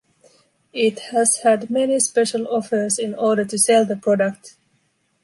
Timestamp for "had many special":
1.43-2.47